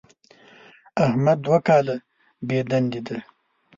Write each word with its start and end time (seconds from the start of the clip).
احمد 1.05 1.37
دوه 1.45 1.59
کاله 1.67 1.95
بېدندې 2.47 2.99
دی. 3.07 3.17